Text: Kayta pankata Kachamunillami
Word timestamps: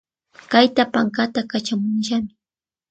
Kayta 0.51 0.83
pankata 0.93 1.39
Kachamunillami 1.51 2.31